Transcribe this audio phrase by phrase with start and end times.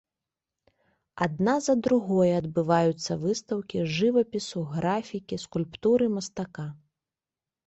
[1.25, 6.67] Адна за другой адбываюцца выстаўкі жывапісу, графікі, скульптуры мастака.